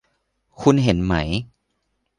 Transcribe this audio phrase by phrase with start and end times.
[0.61, 1.13] คุณเห็นไหม